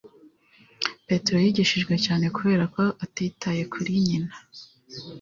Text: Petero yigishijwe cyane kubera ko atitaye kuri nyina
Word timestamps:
Petero 1.07 1.37
yigishijwe 1.45 1.93
cyane 2.05 2.25
kubera 2.35 2.63
ko 2.75 2.83
atitaye 3.05 3.61
kuri 3.73 3.91
nyina 4.05 4.33